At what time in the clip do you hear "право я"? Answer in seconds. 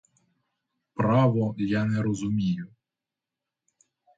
0.93-1.85